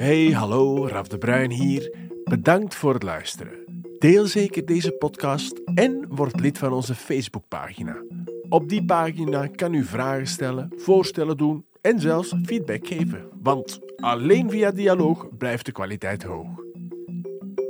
Hey, 0.00 0.32
hallo, 0.32 0.88
Raf 0.88 1.08
de 1.08 1.18
Bruin 1.18 1.50
hier. 1.50 1.94
Bedankt 2.24 2.74
voor 2.74 2.94
het 2.94 3.02
luisteren. 3.02 3.84
Deel 3.98 4.26
zeker 4.26 4.66
deze 4.66 4.92
podcast 4.92 5.60
en 5.74 6.06
word 6.08 6.40
lid 6.40 6.58
van 6.58 6.72
onze 6.72 6.94
Facebookpagina. 6.94 8.02
Op 8.48 8.68
die 8.68 8.84
pagina 8.84 9.46
kan 9.46 9.74
u 9.74 9.84
vragen 9.84 10.26
stellen, 10.26 10.72
voorstellen 10.76 11.36
doen 11.36 11.66
en 11.80 12.00
zelfs 12.00 12.34
feedback 12.42 12.86
geven. 12.86 13.28
Want 13.42 13.80
alleen 13.96 14.50
via 14.50 14.70
dialoog 14.70 15.36
blijft 15.36 15.66
de 15.66 15.72
kwaliteit 15.72 16.22
hoog. 16.22 16.48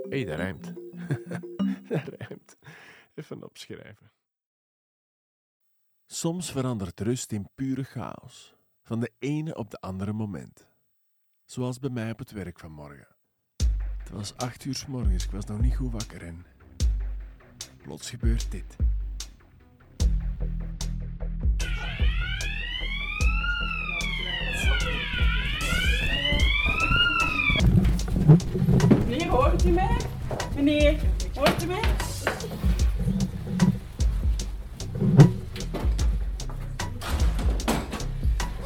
Hey, 0.08 0.24
dat 0.24 0.36
rijmt. 0.36 0.72
dat 1.88 2.08
rijmt. 2.18 2.56
Even 3.14 3.44
opschrijven. 3.44 4.10
Soms 6.06 6.52
verandert 6.52 7.00
rust 7.00 7.32
in 7.32 7.48
pure 7.54 7.84
chaos, 7.84 8.54
van 8.82 9.00
de 9.00 9.10
ene 9.18 9.56
op 9.56 9.70
de 9.70 9.80
andere 9.80 10.12
moment. 10.12 10.69
Zoals 11.50 11.78
bij 11.78 11.90
mij 11.90 12.10
op 12.10 12.18
het 12.18 12.30
werk 12.30 12.58
vanmorgen. 12.58 13.06
Het 13.98 14.10
was 14.10 14.36
acht 14.36 14.64
uur 14.64 14.74
s 14.74 14.86
morgens, 14.86 15.24
ik 15.24 15.30
was 15.30 15.44
nog 15.44 15.60
niet 15.60 15.76
goed 15.76 15.92
wakker 15.92 16.22
en... 16.22 16.46
Plots 17.82 18.10
gebeurt 18.10 18.50
dit. 18.50 18.76
Meneer, 29.06 29.28
hoort 29.28 29.64
u 29.64 29.70
mij? 29.70 29.96
Meneer, 30.54 31.00
hoort 31.34 31.62
u 31.62 31.66
mij? 31.66 31.82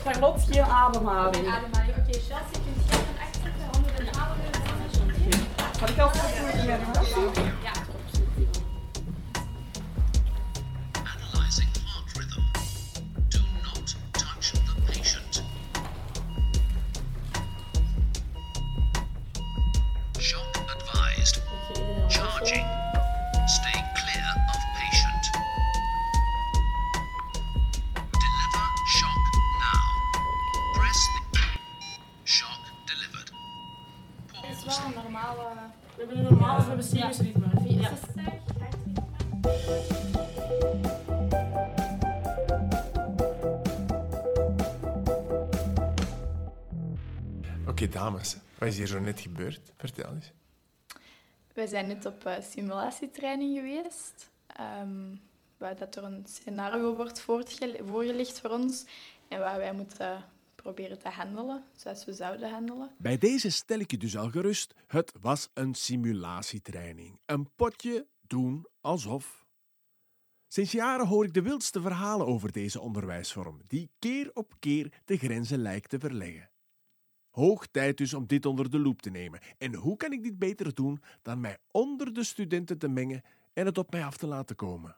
Charlotte, 0.04 0.52
geen 0.52 0.62
ademhaling. 0.62 1.46
Ademhaling. 1.46 1.96
Oké, 1.96 2.12
Chelsea, 2.12 2.44
kunt 2.52 2.63
Had 5.84 5.92
ik 5.92 6.00
al 6.00 6.08
voor 6.08 6.52
de 6.52 6.66
medicatie? 6.66 6.66
Ja, 6.66 6.78
Analyzing 6.84 7.63
Oké, 47.74 47.88
dames, 47.88 48.36
wat 48.58 48.68
is 48.68 48.76
hier 48.76 48.86
zo 48.86 49.00
net 49.00 49.20
gebeurd? 49.20 49.72
Vertel 49.76 50.14
eens. 50.14 50.32
We 51.54 51.66
zijn 51.66 51.86
net 51.86 52.06
op 52.06 52.24
eh, 52.24 52.42
simulatietraining 52.42 53.56
geweest. 53.56 54.30
ehm, 54.46 55.16
waar 55.56 55.76
dat 55.76 55.96
er 55.96 56.04
een 56.04 56.24
scenario 56.28 56.96
wordt 56.96 57.20
voorgelegd 57.20 58.40
voor 58.40 58.50
ons. 58.50 58.84
En 59.28 59.38
waar 59.38 59.58
wij 59.58 59.72
moeten 59.72 60.24
proberen 60.54 60.98
te 60.98 61.08
handelen, 61.08 61.64
zoals 61.76 62.04
we 62.04 62.12
zouden 62.12 62.50
handelen. 62.50 62.90
Bij 62.98 63.18
deze 63.18 63.50
stel 63.50 63.78
ik 63.78 63.90
je 63.90 63.98
dus 63.98 64.16
al 64.16 64.30
gerust. 64.30 64.74
Het 64.86 65.12
was 65.20 65.48
een 65.54 65.74
simulatietraining. 65.74 67.20
Een 67.26 67.48
potje 67.56 68.06
doen 68.20 68.66
alsof. 68.80 69.46
Sinds 70.48 70.72
jaren 70.72 71.06
hoor 71.06 71.24
ik 71.24 71.34
de 71.34 71.42
wildste 71.42 71.80
verhalen 71.80 72.26
over 72.26 72.52
deze 72.52 72.80
onderwijsvorm, 72.80 73.60
die 73.66 73.90
keer 73.98 74.30
op 74.34 74.54
keer 74.58 74.92
de 75.04 75.16
grenzen 75.16 75.58
lijkt 75.58 75.90
te 75.90 75.98
verleggen. 75.98 76.52
Hoog 77.34 77.66
tijd 77.66 77.96
dus 77.96 78.14
om 78.14 78.26
dit 78.26 78.46
onder 78.46 78.70
de 78.70 78.78
loep 78.78 79.02
te 79.02 79.10
nemen. 79.10 79.40
En 79.58 79.74
hoe 79.74 79.96
kan 79.96 80.12
ik 80.12 80.22
dit 80.22 80.38
beter 80.38 80.74
doen 80.74 81.02
dan 81.22 81.40
mij 81.40 81.58
onder 81.70 82.12
de 82.12 82.24
studenten 82.24 82.78
te 82.78 82.88
mengen 82.88 83.22
en 83.52 83.66
het 83.66 83.78
op 83.78 83.90
mij 83.90 84.04
af 84.04 84.16
te 84.16 84.26
laten 84.26 84.56
komen? 84.56 84.96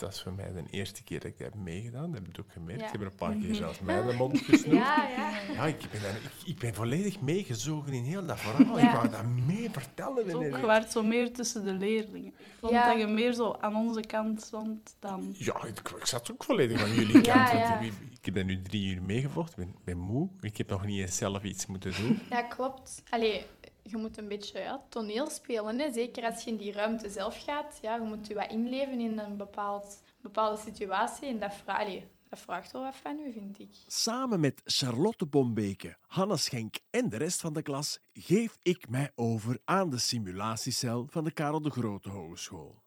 Dat 0.00 0.12
is 0.12 0.22
voor 0.22 0.32
mij 0.32 0.52
de 0.52 0.62
eerste 0.70 1.02
keer 1.02 1.20
dat 1.20 1.28
ik 1.30 1.38
dat 1.38 1.46
heb 1.52 1.54
meegedaan. 1.62 2.10
Dat 2.12 2.20
heb 2.20 2.28
ik 2.28 2.38
ook 2.40 2.52
gemerkt. 2.52 2.80
Ja. 2.80 2.86
Ik 2.86 2.92
heb 2.92 3.00
er 3.00 3.06
een 3.06 3.14
paar 3.14 3.34
keer 3.34 3.54
zelfs 3.54 3.80
mij 3.80 4.02
de 4.06 4.12
mond 4.12 4.38
gesnoerd. 4.38 4.76
Ja, 4.78 5.08
ja. 5.16 5.52
Ja, 5.52 5.66
ik 5.66 5.78
ben, 5.90 6.00
ik, 6.00 6.30
ik 6.44 6.58
ben 6.58 6.74
volledig 6.74 7.20
meegezogen 7.20 7.92
in 7.92 8.02
heel 8.04 8.26
dat 8.26 8.40
verhaal. 8.40 8.78
Ik 8.78 8.90
wou 8.90 9.08
dat 9.08 9.24
mee 9.46 9.70
vertellen. 9.70 10.28
En, 10.30 10.38
Je 10.60 10.66
waart 10.66 10.92
zo 10.92 11.02
meer 11.02 11.32
tussen 11.32 11.64
de 11.64 11.72
leerlingen. 11.72 12.28
Ik 12.38 12.46
vond 12.60 12.72
Ja. 12.72 12.88
dat 12.92 13.00
je 13.00 13.06
meer 13.06 13.32
zo 13.32 13.56
aan 13.60 13.74
onze 13.76 14.00
kant 14.00 14.42
stond 14.42 14.96
dan... 14.98 15.34
ja, 15.38 15.64
ik, 15.64 15.78
ik 15.98 16.06
zat 16.06 16.30
ook 16.32 16.44
volledig 16.44 16.82
aan 16.82 16.94
jullie 16.94 17.24
Ja, 17.24 17.34
kant. 17.44 17.48
want 17.58 17.68
ja. 17.68 17.78
Ik, 17.80 17.92
ik 18.10 18.24
heb 18.24 18.34
daar 18.34 18.44
nu 18.44 18.62
drie 18.62 18.94
uur 18.94 19.02
meegevochten. 19.02 19.62
Ik 19.62 19.68
ben, 19.68 19.80
ben 19.84 19.98
moe. 19.98 20.28
Ik 20.40 20.56
heb 20.56 20.68
nog 20.68 20.84
niet 20.86 21.00
eens 21.00 21.16
zelf 21.16 21.42
iets 21.42 21.66
moeten 21.66 21.92
doen. 21.96 22.18
Ja, 22.30 22.42
klopt. 22.42 23.02
Allee, 23.10 23.44
je 23.82 23.96
moet 23.96 24.18
een 24.18 24.28
beetje 24.28 24.58
ja, 24.58 24.84
toneel 24.88 25.30
spelen. 25.30 25.78
Hè? 25.78 25.92
Zeker 25.92 26.24
als 26.24 26.44
je 26.44 26.50
in 26.50 26.56
die 26.56 26.72
ruimte 26.72 27.10
zelf 27.10 27.42
gaat. 27.44 27.78
Ja, 27.82 27.94
je 27.94 28.02
moet 28.02 28.26
je 28.26 28.34
wat 28.34 28.50
inleven 28.50 29.00
in 29.00 29.18
een 29.18 29.36
bepaald, 29.36 30.02
bepaalde 30.20 30.60
situatie. 30.60 31.28
En 31.28 31.38
dat, 31.38 31.54
vra 31.54 31.78
allee, 31.78 32.08
dat 32.28 32.38
vraagt 32.38 32.72
wel 32.72 32.82
wat 32.82 32.96
van 32.96 33.18
u, 33.18 33.32
vind 33.32 33.58
ik. 33.58 33.70
Samen 33.86 34.40
met 34.40 34.60
Charlotte 34.64 35.26
Bombeke, 35.26 35.96
Hanna 36.06 36.36
Schenk 36.36 36.74
en 36.90 37.08
de 37.08 37.16
rest 37.16 37.40
van 37.40 37.52
de 37.52 37.62
klas 37.62 37.98
geef 38.12 38.58
ik 38.62 38.88
mij 38.88 39.12
over 39.14 39.58
aan 39.64 39.90
de 39.90 39.98
simulatiecel 39.98 41.06
van 41.10 41.24
de 41.24 41.30
Karel 41.30 41.62
de 41.62 41.70
Grote 41.70 42.08
Hogeschool. 42.08 42.82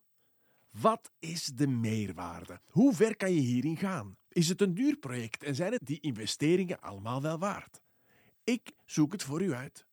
Wat 0.72 1.12
is 1.20 1.46
de 1.46 1.68
meerwaarde? 1.68 2.60
Hoe 2.70 2.94
ver 2.94 3.18
kan 3.18 3.34
je 3.34 3.40
hierin 3.40 3.78
gaan? 3.78 4.18
Is 4.30 4.50
het 4.50 4.62
een 4.62 4.74
duur 4.74 4.98
project 4.98 5.44
en 5.44 5.56
zijn 5.56 5.72
het 5.72 5.86
die 5.86 6.00
investeringen 6.00 6.82
allemaal 6.82 7.22
wel 7.22 7.38
waard? 7.38 7.82
Ik 8.44 8.72
zoek 8.86 9.12
het 9.12 9.24
voor 9.24 9.42
u 9.42 9.54
uit. 9.54 9.86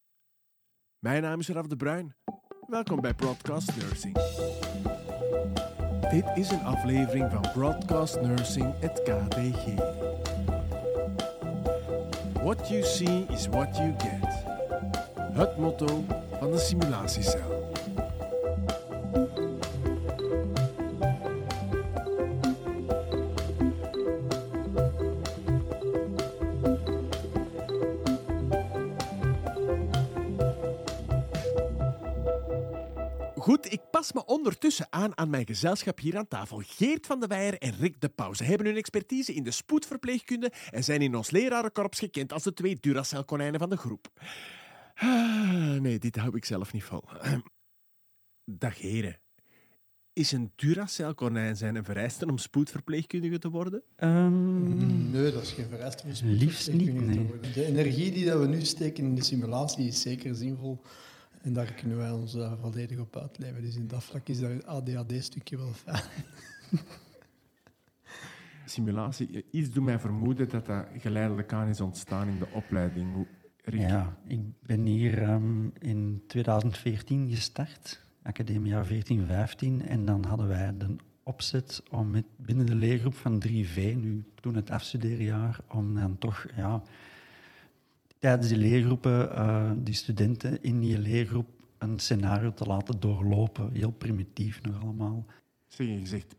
Mijn 1.00 1.22
naam 1.22 1.40
is 1.40 1.48
Raf 1.48 1.66
de 1.66 1.76
Bruin. 1.76 2.14
Welkom 2.66 3.00
bij 3.00 3.14
Broadcast 3.14 3.76
Nursing. 3.76 4.14
Dit 6.10 6.24
is 6.34 6.50
een 6.50 6.62
aflevering 6.64 7.30
van 7.30 7.52
Broadcast 7.52 8.20
Nursing, 8.20 8.74
het 8.78 9.02
KDG. 9.02 9.74
What 12.32 12.68
you 12.68 12.82
see 12.82 13.26
is 13.28 13.46
what 13.46 13.76
you 13.76 13.94
get. 13.98 14.44
Het 15.32 15.56
motto 15.56 16.04
van 16.38 16.50
de 16.50 16.58
simulatiecel. 16.58 17.59
Goed, 33.40 33.72
ik 33.72 33.80
pas 33.90 34.12
me 34.12 34.24
ondertussen 34.24 34.86
aan 34.90 35.18
aan 35.18 35.30
mijn 35.30 35.46
gezelschap 35.46 35.98
hier 35.98 36.16
aan 36.16 36.28
tafel. 36.28 36.62
Geert 36.66 37.06
van 37.06 37.20
de 37.20 37.26
Weijer 37.26 37.58
en 37.58 37.76
Rick 37.78 38.00
de 38.00 38.08
Pauw. 38.08 38.32
Ze 38.34 38.44
hebben 38.44 38.66
hun 38.66 38.76
expertise 38.76 39.34
in 39.34 39.42
de 39.42 39.50
spoedverpleegkunde 39.50 40.52
en 40.70 40.84
zijn 40.84 41.02
in 41.02 41.16
ons 41.16 41.30
lerarenkorps 41.30 41.98
gekend 41.98 42.32
als 42.32 42.42
de 42.42 42.52
twee 42.52 42.76
Duracell-konijnen 42.80 43.60
van 43.60 43.70
de 43.70 43.76
groep. 43.76 44.08
Ah, 44.94 45.80
nee, 45.80 45.98
dit 45.98 46.16
hou 46.16 46.36
ik 46.36 46.44
zelf 46.44 46.72
niet 46.72 46.84
vol. 46.84 47.02
Dag 48.44 48.78
heren. 48.78 49.20
Is 50.12 50.32
een 50.32 50.52
Duracell-konijn 50.56 51.56
zijn 51.56 51.76
een 51.76 51.84
vereiste 51.84 52.26
om 52.26 52.38
spoedverpleegkundige 52.38 53.38
te 53.38 53.50
worden? 53.50 53.82
Ehm, 53.96 55.10
Nee, 55.10 55.32
dat 55.32 55.42
is 55.42 55.52
geen 55.52 55.68
vereiste 55.68 56.04
om 56.06 56.12
Liefst 56.30 56.72
niet, 56.72 56.86
te 56.86 56.92
nee. 56.92 57.26
worden. 57.26 57.52
De 57.52 57.64
energie 57.64 58.12
die 58.12 58.24
dat 58.24 58.40
we 58.40 58.46
nu 58.46 58.64
steken 58.64 59.04
in 59.04 59.14
de 59.14 59.22
simulatie 59.24 59.86
is 59.86 60.00
zeker 60.00 60.34
zinvol. 60.34 60.82
En 61.42 61.52
daar 61.52 61.72
kunnen 61.72 61.96
wij 61.96 62.10
ons 62.10 62.34
eh, 62.34 62.52
volledig 62.60 62.98
op 62.98 63.16
uitleven. 63.16 63.62
Dus 63.62 63.76
in 63.76 63.86
dat 63.86 64.04
vlak 64.04 64.28
is 64.28 64.40
dat 64.40 64.66
ADHD-stukje 64.66 65.56
wel 65.56 65.72
fijn. 65.72 66.02
Simulatie, 68.66 69.44
iets 69.50 69.70
doet 69.70 69.84
mij 69.84 69.98
vermoeden 69.98 70.48
dat 70.48 70.66
dat 70.66 70.86
geleidelijk 70.98 71.52
aan 71.52 71.68
is 71.68 71.80
ontstaan 71.80 72.28
in 72.28 72.38
de 72.38 72.48
opleiding. 72.52 73.14
Hoe- 73.14 73.26
Rick? 73.64 73.80
ja, 73.80 74.16
ik 74.26 74.40
ben 74.62 74.84
hier 74.84 75.22
ehm, 75.22 75.68
in 75.78 76.22
2014 76.26 77.28
gestart, 77.30 78.00
academiejaar 78.22 78.86
14-15. 78.86 78.88
En 79.86 80.04
dan 80.04 80.24
hadden 80.24 80.48
wij 80.48 80.76
de 80.76 80.96
opzet 81.22 81.82
om 81.90 82.10
met, 82.10 82.24
binnen 82.36 82.66
de 82.66 82.74
leergroep 82.74 83.14
van 83.14 83.42
3V, 83.48 83.74
nu 83.96 84.24
toen 84.34 84.54
het 84.54 84.70
afstudeerjaar, 84.70 85.60
om 85.68 85.94
dan 85.94 86.18
toch 86.18 86.46
ja, 86.56 86.82
tijdens 88.20 88.48
die 88.48 88.56
leergroepen 88.56 89.34
eh, 89.36 89.70
die 89.76 89.94
studenten 89.94 90.62
in 90.62 90.80
die 90.80 90.98
leergroep 90.98 91.48
een 91.78 91.98
scenario 91.98 92.52
te 92.54 92.64
laten 92.64 93.00
doorlopen. 93.00 93.72
Heel 93.72 93.90
primitief 93.90 94.62
nog 94.62 94.82
allemaal. 94.82 95.24
Zeg, 95.66 95.86
je 95.86 96.06
zegt 96.06 96.34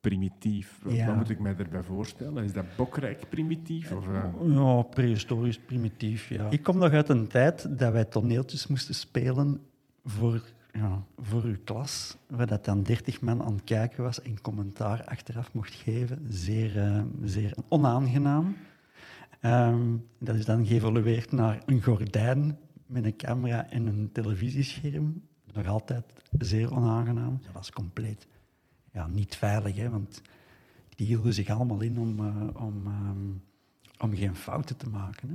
primitief. 0.00 0.78
Wat, 0.82 0.94
Ja. 0.94 1.06
wat 1.06 1.16
moet 1.16 1.30
ik 1.30 1.38
mij 1.38 1.54
daarbij 1.54 1.82
voorstellen? 1.82 2.44
Is 2.44 2.52
dat 2.52 2.64
bokrijk 2.76 3.28
primitief? 3.28 3.92
Of, 3.92 4.06
eh, 4.08 4.24
Ja, 4.54 4.82
prehistorisch, 4.82 5.58
primitief, 5.58 6.28
ja. 6.28 6.50
Ik 6.50 6.62
kom 6.62 6.78
nog 6.78 6.90
uit 6.92 7.08
een 7.08 7.26
tijd 7.26 7.78
dat 7.78 7.92
wij 7.92 8.04
toneeltjes 8.04 8.66
moesten 8.66 8.94
spelen 8.94 9.60
voor, 10.04 10.42
ja, 10.72 11.04
voor 11.18 11.42
uw 11.42 11.56
klas, 11.64 12.16
waar 12.28 12.46
dat 12.46 12.64
dan 12.64 12.82
30 12.82 13.20
man 13.20 13.42
aan 13.42 13.52
het 13.54 13.64
kijken 13.64 14.02
was 14.02 14.22
en 14.22 14.40
commentaar 14.40 15.04
achteraf 15.04 15.52
mocht 15.52 15.74
geven. 15.74 16.18
Zeer, 16.28 16.78
eh, 16.78 17.02
zeer 17.24 17.54
onaangenaam. 17.68 18.56
Ehm, 19.40 19.96
dat 20.18 20.34
is 20.34 20.44
dan 20.44 20.66
geëvolueerd 20.66 21.32
naar 21.32 21.62
een 21.66 21.82
gordijn 21.82 22.58
met 22.86 23.04
een 23.04 23.16
camera 23.16 23.70
en 23.70 23.86
een 23.86 24.12
televisiescherm. 24.12 25.22
Nog 25.52 25.66
altijd 25.66 26.04
zeer 26.38 26.74
onaangenaam. 26.74 27.38
Dat 27.42 27.52
was 27.52 27.70
compleet 27.70 28.26
ja, 28.92 29.06
niet 29.06 29.36
veilig, 29.36 29.76
hè, 29.76 29.90
want 29.90 30.22
die 30.88 31.06
hielden 31.06 31.34
zich 31.34 31.48
allemaal 31.48 31.80
in 31.80 31.98
om, 31.98 32.18
eh, 32.18 32.62
om, 32.62 32.86
ehm, 32.86 33.28
om 33.98 34.16
geen 34.16 34.34
fouten 34.34 34.76
te 34.76 34.88
maken. 34.88 35.28
Hè. 35.28 35.34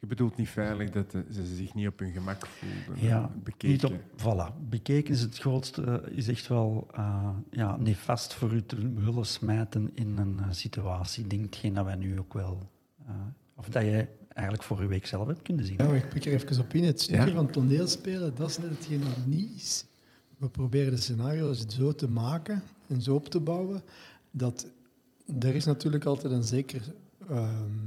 je 0.00 0.06
bedoelt 0.06 0.36
niet 0.36 0.48
veilig 0.48 0.90
dat 0.90 1.14
eh, 1.14 1.20
ze 1.30 1.46
zich 1.46 1.74
niet 1.74 1.86
op 1.86 1.98
hun 1.98 2.12
gemak 2.12 2.46
voelden. 2.46 3.04
Ja, 3.04 3.22
eh, 3.22 3.42
bekeken. 3.42 3.68
Niet 3.68 3.84
op, 3.84 4.00
voilà. 4.16 4.68
Bekeken 4.68 5.14
is 5.14 5.20
het 5.20 5.38
grootste, 5.38 6.08
is 6.10 6.28
echt 6.28 6.46
wel 6.46 6.88
eh, 6.94 7.28
ja, 7.50 7.76
nefast 7.76 8.34
voor 8.34 8.52
u 8.52 8.62
te 8.62 8.92
willen 8.92 9.26
smijten 9.26 9.90
in 9.94 10.16
een 10.18 10.54
situatie. 10.54 11.24
Ik 11.24 11.30
denk 11.30 11.74
dat 11.74 11.84
wij 11.84 11.96
nu 11.96 12.18
ook 12.18 12.34
wel, 12.34 12.70
of 13.56 13.68
dat 13.68 13.82
je 13.82 14.06
eigenlijk 14.28 14.66
voor 14.66 14.78
uw 14.78 14.88
week 14.88 15.06
zelf 15.06 15.26
hebt 15.26 15.42
kunnen 15.42 15.64
zien. 15.64 15.76
Ja, 15.78 15.84
maar 15.84 15.96
ik 15.96 16.08
pik 16.08 16.24
er 16.24 16.32
even 16.32 16.60
op 16.60 16.74
in. 16.74 16.84
Het 16.84 17.00
stukje 17.00 17.26
Ja. 17.26 17.32
van 17.34 17.50
toneelspelen, 17.50 18.32
dat 18.34 18.50
is 18.50 18.58
net 18.58 18.70
hetgeen 18.70 19.00
dat 19.00 19.26
niet 19.26 19.50
is. 19.56 19.84
We 20.38 20.48
proberen 20.48 20.90
de 20.90 21.00
scenario's 21.00 21.66
zo 21.68 21.92
te 21.92 22.08
maken 22.08 22.62
en 22.86 23.02
zo 23.02 23.14
op 23.14 23.28
te 23.28 23.40
bouwen, 23.40 23.82
dat 24.30 24.66
er 25.38 25.54
is 25.54 25.64
natuurlijk 25.64 26.04
altijd 26.04 26.32
een 26.32 26.44
zeker 26.44 26.82
ehm, 27.28 27.86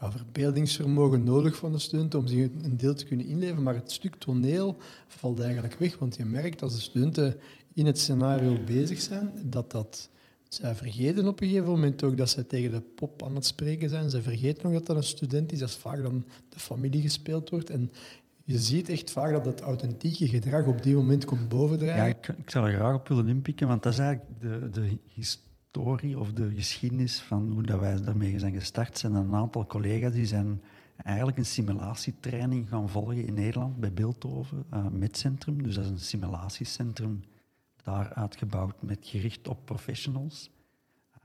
ja, 0.00 0.12
verbeeldingsvermogen 0.12 1.24
nodig 1.24 1.56
van 1.56 1.72
de 1.72 1.78
studenten 1.78 2.18
om 2.18 2.26
zich 2.26 2.48
een 2.62 2.76
deel 2.76 2.94
te 2.94 3.04
kunnen 3.04 3.26
inleven, 3.26 3.62
maar 3.62 3.74
het 3.74 3.92
stuk 3.92 4.14
toneel 4.14 4.76
valt 5.06 5.40
eigenlijk 5.40 5.74
weg, 5.74 5.98
want 5.98 6.16
je 6.16 6.24
merkt 6.24 6.62
als 6.62 6.74
de 6.74 6.80
studenten 6.80 7.36
in 7.74 7.86
het 7.86 7.98
scenario 7.98 8.58
bezig 8.64 9.00
zijn, 9.00 9.32
dat 9.44 9.70
dat... 9.70 10.10
Zij 10.50 10.74
vergeten 10.74 11.28
op 11.28 11.40
een 11.40 11.48
gegeven 11.48 11.68
moment 11.68 12.02
ook 12.02 12.16
dat 12.16 12.30
zij 12.30 12.42
tegen 12.42 12.70
de 12.70 12.80
pop 12.80 13.22
aan 13.22 13.34
het 13.34 13.46
spreken 13.46 13.88
zijn. 13.88 14.10
Zij 14.10 14.20
vergeten 14.20 14.64
ook 14.64 14.72
dat 14.72 14.86
dat 14.86 14.96
een 14.96 15.02
student 15.02 15.52
is. 15.52 15.58
Dat 15.58 15.70
vaak 15.70 16.02
dan 16.02 16.24
de 16.48 16.58
familie 16.58 17.02
gespeeld 17.02 17.50
wordt. 17.50 17.70
En 17.70 17.90
je 18.44 18.58
ziet 18.58 18.88
echt 18.88 19.10
vaak 19.10 19.32
dat 19.32 19.44
het 19.44 19.60
authentieke 19.60 20.28
gedrag 20.28 20.66
op 20.66 20.82
die 20.82 20.94
moment 20.94 21.24
komt 21.24 21.48
bovendrijven. 21.48 22.04
Ja, 22.04 22.08
ik, 22.08 22.28
ik 22.28 22.50
zou 22.50 22.68
er 22.68 22.74
graag 22.74 22.94
op 22.94 23.08
willen 23.08 23.28
inpikken, 23.28 23.68
want 23.68 23.82
dat 23.82 23.92
is 23.92 23.98
eigenlijk 23.98 24.40
de, 24.40 24.70
de 24.70 24.98
historie 25.08 26.18
of 26.18 26.32
de 26.32 26.50
geschiedenis 26.54 27.20
van 27.20 27.50
hoe 27.52 27.62
dat 27.62 27.80
wij 27.80 28.02
daarmee 28.02 28.38
zijn 28.38 28.54
gestart. 28.54 28.98
Zijn 28.98 29.14
een 29.14 29.34
aantal 29.34 29.66
collega's 29.66 30.12
die 30.12 30.26
zijn 30.26 30.62
eigenlijk 30.96 31.38
een 31.38 31.46
simulatietraining 31.46 32.68
gaan 32.68 32.88
volgen 32.88 33.26
in 33.26 33.34
Nederland 33.34 33.76
bij 33.76 33.92
Beeldhoven, 33.92 34.64
uh, 34.74 34.86
Medcentrum. 34.88 35.62
Dus 35.62 35.74
dat 35.74 35.84
is 35.84 35.90
een 35.90 35.98
simulatiecentrum 35.98 37.20
daar 37.82 38.14
uitgebouwd 38.14 38.82
met 38.82 38.98
gericht 39.02 39.48
op 39.48 39.64
professionals. 39.64 40.50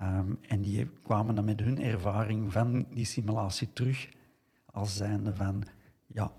Um, 0.01 0.39
en 0.41 0.61
die 0.61 0.87
kwamen 1.03 1.35
dan 1.35 1.45
met 1.45 1.59
hun 1.59 1.81
ervaring 1.81 2.51
van 2.51 2.85
die 2.93 3.05
simulatie 3.05 3.73
terug 3.73 4.09
als 4.65 4.95
zijnde 4.95 5.35
van, 5.35 5.63
ja, 6.07 6.31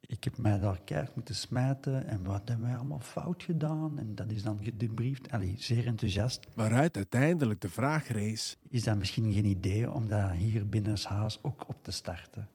ik 0.00 0.24
heb 0.24 0.38
mij 0.38 0.58
daar 0.58 0.80
keihard 0.84 1.14
moeten 1.14 1.34
smijten 1.34 2.06
en 2.06 2.24
wat 2.24 2.48
hebben 2.48 2.66
wij 2.66 2.76
allemaal 2.76 3.00
fout 3.00 3.42
gedaan? 3.42 3.98
En 3.98 4.14
dat 4.14 4.30
is 4.30 4.42
dan 4.42 4.58
gedebriefd. 4.62 5.30
Allee, 5.30 5.54
zeer 5.58 5.86
enthousiast. 5.86 6.46
Waaruit 6.54 6.96
uiteindelijk 6.96 7.60
de 7.60 7.68
vraag 7.68 8.08
rees... 8.08 8.58
Is 8.68 8.84
dat 8.84 8.96
misschien 8.96 9.32
geen 9.32 9.44
idee 9.44 9.92
om 9.92 10.08
dat 10.08 10.30
hier 10.30 10.68
binnen 10.68 10.98
huis 11.02 11.38
ook 11.42 11.68
op 11.68 11.84
te 11.84 11.90
starten? 11.90 12.48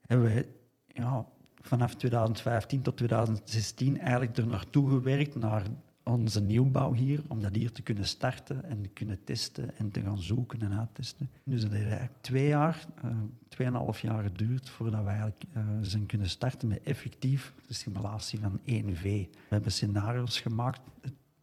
Hebben 0.00 0.26
wij 0.26 0.48
ja, 0.86 1.26
vanaf 1.62 1.94
2015 1.94 2.82
tot 2.82 2.96
2016 2.96 3.98
eigenlijk 3.98 4.36
er 4.36 4.46
naartoe 4.46 4.88
gewerkt, 4.88 5.34
naar 5.34 5.62
onze 6.02 6.40
nieuwbouw 6.40 6.92
hier, 6.92 7.20
om 7.28 7.40
dat 7.42 7.54
hier 7.54 7.72
te 7.72 7.82
kunnen 7.82 8.06
starten 8.06 8.64
en 8.64 8.82
te 8.82 8.88
kunnen 8.88 9.24
testen 9.24 9.78
en 9.78 9.90
te 9.90 10.00
gaan 10.00 10.18
zoeken 10.18 10.60
en 10.60 10.78
uittesten. 10.78 11.30
Dus 11.44 11.62
dat 11.62 11.70
heeft 11.70 11.84
eigenlijk 11.84 12.16
twee 12.20 12.48
jaar, 12.48 12.86
uh, 13.04 13.10
tweeënhalf 13.48 14.00
jaar 14.00 14.22
geduurd 14.22 14.68
voordat 14.68 15.02
we 15.02 15.08
eigenlijk 15.08 15.42
uh, 15.56 15.62
zijn 15.82 16.06
kunnen 16.06 16.30
starten 16.30 16.68
met 16.68 16.82
effectief 16.82 17.54
de 17.66 17.74
simulatie 17.74 18.38
van 18.40 18.58
1V. 18.58 19.02
We 19.02 19.28
hebben 19.48 19.72
scenario's 19.72 20.40
gemaakt, 20.40 20.80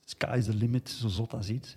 sky 0.05 0.35
is 0.37 0.45
the 0.45 0.53
limit, 0.53 0.89
zo 0.89 1.07
zot 1.07 1.49
iets. 1.49 1.75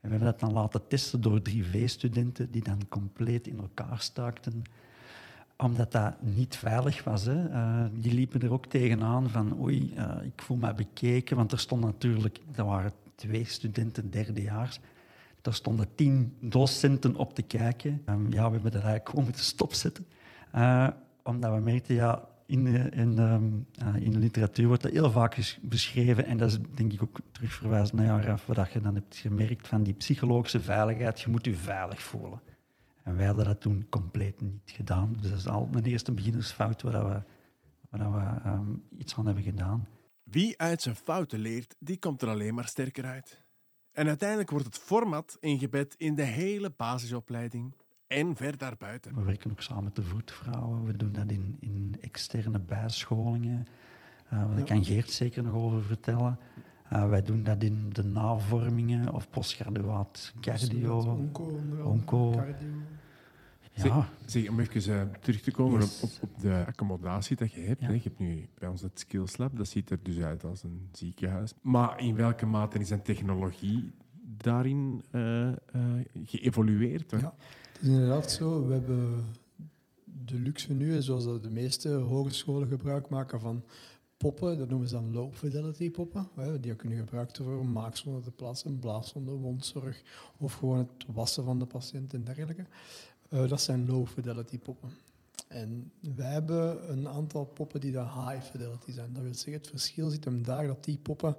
En 0.00 0.10
we 0.10 0.16
hebben 0.16 0.32
dat 0.32 0.40
dan 0.40 0.52
laten 0.52 0.88
testen 0.88 1.20
door 1.20 1.40
3V-studenten 1.50 2.50
die 2.50 2.62
dan 2.62 2.88
compleet 2.88 3.46
in 3.46 3.58
elkaar 3.58 4.00
staakten 4.00 4.62
omdat 5.64 5.92
dat 5.92 6.22
niet 6.22 6.56
veilig 6.56 7.04
was. 7.04 7.24
Hè. 7.24 7.48
Uh, 7.48 7.84
die 7.92 8.14
liepen 8.14 8.40
er 8.40 8.52
ook 8.52 8.66
tegenaan 8.66 9.30
van 9.30 9.60
oei, 9.60 9.94
uh, 9.96 10.10
ik 10.22 10.42
voel 10.42 10.56
me 10.56 10.74
bekeken. 10.74 11.36
Want 11.36 11.52
er 11.52 11.58
stonden 11.58 11.90
natuurlijk, 11.90 12.40
er 12.54 12.64
waren 12.64 12.92
twee 13.14 13.44
studenten 13.44 14.10
derdejaars. 14.10 14.80
Er 15.42 15.54
stonden 15.54 15.94
tien 15.94 16.34
docenten 16.40 17.16
op 17.16 17.34
te 17.34 17.42
kijken. 17.42 18.02
Um, 18.08 18.32
ja, 18.32 18.46
we 18.46 18.52
hebben 18.52 18.62
dat 18.62 18.74
eigenlijk 18.74 19.08
gewoon 19.08 19.24
moeten 19.24 19.44
stopzetten. 19.44 20.06
Uh, 20.54 20.88
omdat 21.22 21.54
we 21.54 21.60
merkten, 21.60 21.94
ja, 21.94 22.24
in, 22.46 22.66
in, 22.92 23.18
um, 23.18 23.66
in 23.94 24.10
de 24.10 24.18
literatuur 24.18 24.66
wordt 24.66 24.82
dat 24.82 24.92
heel 24.92 25.10
vaak 25.10 25.56
beschreven. 25.60 26.26
En 26.26 26.36
dat 26.36 26.50
is 26.50 26.58
denk 26.74 26.92
ik 26.92 27.02
ook 27.02 27.18
terugverwijzen 27.32 27.96
naar 27.96 28.06
jou, 28.06 28.20
Raf, 28.20 28.46
wat 28.46 28.72
je 28.72 28.80
dan 28.80 28.94
hebt 28.94 29.16
gemerkt 29.16 29.68
van 29.68 29.82
die 29.82 29.94
psychologische 29.94 30.60
veiligheid. 30.60 31.20
Je 31.20 31.30
moet 31.30 31.44
je 31.44 31.54
veilig 31.54 32.02
voelen. 32.02 32.40
En 33.08 33.16
wij 33.16 33.26
hadden 33.26 33.44
dat 33.44 33.60
toen 33.60 33.86
compleet 33.88 34.40
niet 34.40 34.60
gedaan. 34.64 35.16
Dus 35.20 35.30
dat 35.30 35.38
is 35.38 35.46
al 35.46 35.68
mijn 35.72 35.84
eerste 35.84 36.12
beginnersfout 36.12 36.82
waar 36.82 37.08
we, 37.08 37.22
waar 37.90 38.12
we 38.12 38.48
um, 38.50 38.82
iets 38.98 39.12
van 39.12 39.26
hebben 39.26 39.44
gedaan. 39.44 39.88
Wie 40.22 40.58
uit 40.58 40.82
zijn 40.82 40.94
fouten 40.94 41.38
leert, 41.38 41.74
die 41.78 41.98
komt 41.98 42.22
er 42.22 42.28
alleen 42.28 42.54
maar 42.54 42.68
sterker 42.68 43.04
uit. 43.04 43.44
En 43.92 44.06
uiteindelijk 44.06 44.50
wordt 44.50 44.64
het 44.64 44.78
format 44.78 45.36
ingebed 45.40 45.94
in 45.98 46.14
de 46.14 46.22
hele 46.22 46.70
basisopleiding 46.76 47.74
en 48.06 48.36
ver 48.36 48.58
daarbuiten. 48.58 49.14
We 49.14 49.22
werken 49.22 49.50
ook 49.50 49.62
samen 49.62 49.84
met 49.84 49.96
de 49.96 50.02
voetvrouwen. 50.02 50.84
We 50.84 50.96
doen 50.96 51.12
dat 51.12 51.30
in, 51.30 51.56
in 51.60 51.96
externe 52.00 52.58
bijscholingen. 52.58 53.66
Uh, 54.32 54.48
daar 54.48 54.58
ja. 54.58 54.64
kan 54.64 54.84
Geert 54.84 55.10
zeker 55.10 55.42
nog 55.42 55.54
over 55.54 55.82
vertellen. 55.82 56.38
Uh, 56.92 57.08
wij 57.08 57.22
doen 57.22 57.42
dat 57.42 57.62
in 57.62 57.90
de 57.92 58.04
navormingen 58.04 59.14
of 59.14 59.30
postgraduaat 59.30 60.32
cardio, 60.40 60.98
onco, 60.98 61.60
onco. 61.84 62.30
cardio. 62.30 62.68
Ja. 63.72 63.82
Zeg, 63.82 63.92
zeg, 64.26 64.48
om 64.48 64.60
even 64.60 64.92
uh, 64.92 65.02
terug 65.20 65.40
te 65.40 65.50
komen 65.50 65.80
yes. 65.80 66.18
op, 66.20 66.40
de 66.40 66.64
accommodatie 66.66 67.36
dat 67.36 67.52
je 67.52 67.60
hebt. 67.60 67.80
Ja. 67.80 67.86
Hè. 67.86 67.92
Je 67.92 68.00
hebt 68.02 68.18
nu 68.18 68.48
bij 68.58 68.68
ons 68.68 68.82
het 68.82 68.98
Skills 68.98 69.36
Lab, 69.36 69.56
dat 69.56 69.68
ziet 69.68 69.90
er 69.90 69.98
dus 70.02 70.18
uit 70.18 70.44
als 70.44 70.62
een 70.62 70.88
ziekenhuis. 70.92 71.54
Maar 71.60 72.00
in 72.00 72.14
welke 72.14 72.46
mate 72.46 72.78
is 72.78 72.90
een 72.90 73.02
technologie 73.02 73.90
daarin 74.36 75.02
uh, 75.12 75.48
geëvolueerd? 76.24 77.10
Ja, 77.10 77.16
het 77.72 77.82
is 77.82 77.88
inderdaad 77.88 78.30
zo. 78.30 78.66
We 78.66 78.72
hebben 78.72 79.24
de 80.04 80.38
luxe 80.38 80.72
nu, 80.72 81.02
zoals 81.02 81.24
dat 81.24 81.42
de 81.42 81.50
meeste 81.50 81.88
hogescholen 81.88 82.68
gebruik 82.68 83.08
maken 83.08 83.40
van 83.40 83.64
poppen, 84.18 84.58
dat 84.58 84.68
noemen 84.68 84.88
ze 84.88 84.94
dan 84.94 85.12
low 85.12 85.32
fidelity 85.32 85.90
poppen. 85.90 86.28
Die 86.60 86.74
kunnen 86.74 86.98
gebruikt 86.98 87.38
worden 87.38 87.60
om 87.60 87.72
maakzonden 87.72 88.22
te 88.22 88.30
plaatsen, 88.30 88.78
blaaszonde, 88.78 89.30
wondzorg 89.30 90.02
of 90.38 90.54
gewoon 90.54 90.78
het 90.78 91.06
wassen 91.14 91.44
van 91.44 91.58
de 91.58 91.66
patiënt 91.66 92.14
en 92.14 92.24
dergelijke. 92.24 92.64
Uh, 93.30 93.48
dat 93.48 93.60
zijn 93.60 93.86
low 93.86 94.06
fidelity 94.06 94.58
poppen. 94.58 94.90
En 95.48 95.92
wij 96.16 96.32
hebben 96.32 96.90
een 96.92 97.08
aantal 97.08 97.44
poppen 97.44 97.80
die 97.80 97.92
dan 97.92 98.04
high 98.04 98.42
fidelity 98.42 98.92
zijn. 98.92 99.12
Dat 99.12 99.22
wil 99.22 99.34
zeggen, 99.34 99.52
het 99.52 99.68
verschil 99.68 100.10
zit 100.10 100.24
hem 100.24 100.42
daar 100.42 100.66
dat 100.66 100.84
die 100.84 100.98
poppen 100.98 101.36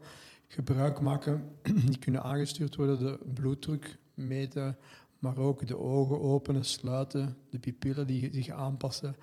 gebruik 0.48 1.00
maken, 1.00 1.44
die 1.86 1.98
kunnen 1.98 2.24
aangestuurd 2.24 2.76
worden, 2.76 3.00
de 3.00 3.20
bloeddruk 3.34 3.98
meten, 4.14 4.78
maar 5.20 5.38
ook 5.38 5.68
de 5.68 5.78
ogen 5.78 6.22
openen, 6.22 6.66
sluiten, 6.66 7.38
de 7.50 7.60
pupillen 7.60 8.08
die 8.08 8.30
zich 8.34 8.50
aanpassen 8.50 9.16